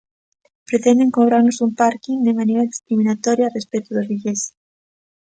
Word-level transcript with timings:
Pretenden 0.67 1.11
cobrarnos 1.17 1.57
un 1.65 1.71
párking 1.81 2.19
de 2.25 2.35
maneira 2.39 2.67
discriminatoria 2.71 3.53
respecto 3.57 3.89
dos 3.93 4.09
vigueses. 4.11 4.41